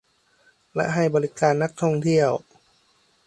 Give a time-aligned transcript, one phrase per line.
[0.75, 2.29] และให้บริการนักท่องเที่ยว